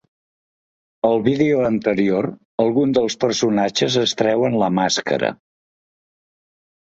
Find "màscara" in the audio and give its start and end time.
4.81-5.29